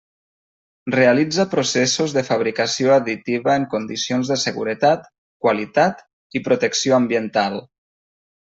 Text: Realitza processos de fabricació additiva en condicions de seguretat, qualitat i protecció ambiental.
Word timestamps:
Realitza 0.93 1.43
processos 1.51 2.15
de 2.15 2.23
fabricació 2.29 2.95
additiva 2.95 3.59
en 3.61 3.67
condicions 3.75 4.33
de 4.33 4.39
seguretat, 4.47 5.07
qualitat 5.47 6.03
i 6.41 6.45
protecció 6.49 7.01
ambiental. 7.03 7.61